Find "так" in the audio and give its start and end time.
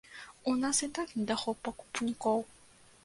0.97-1.13